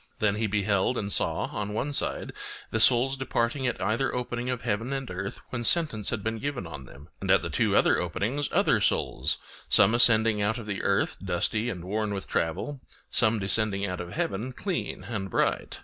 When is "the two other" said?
7.43-7.99